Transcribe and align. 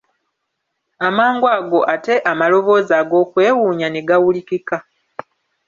Amangu 1.07 1.47
ago 1.57 1.79
ate 1.93 2.15
amaloboozi 2.31 2.91
ag'okwewuunya 3.01 3.87
ne 3.91 4.01
gawulikika. 4.07 4.77